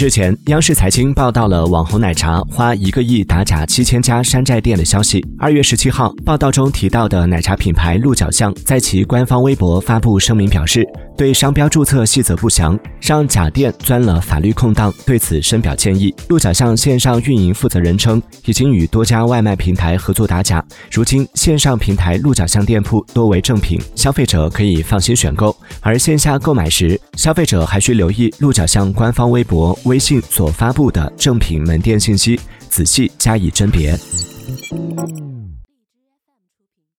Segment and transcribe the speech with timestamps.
[0.00, 5.22] 日前，央视财经报道了网红奶茶花一个亿打假七千家山寨店的消息。
[5.38, 16.14] 二月十七号，报道中提到的奶茶品牌鹿角巷在其官方微博发布声明表示，对商标注册细则不详，让假店钻了法律空档，对此深表歉意。
[16.30, 25.54] 鹿角巷线上运营负责人称，已经与多家外卖平台合作打假，如今线上平台鹿角巷店铺多为正品，消费者可以放心选购。
[25.82, 29.78] 而线下购买时，消费者还需留意鹿角巷官方微博。
[29.90, 32.38] 微信所发布的正品门店信息，
[32.68, 33.98] 仔细加以甄别。